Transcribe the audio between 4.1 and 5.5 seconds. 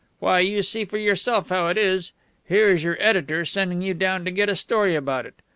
to get a story about it.